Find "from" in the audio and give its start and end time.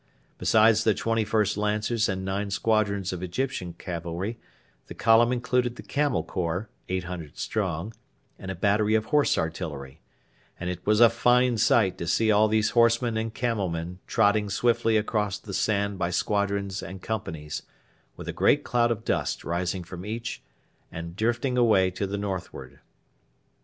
19.83-20.03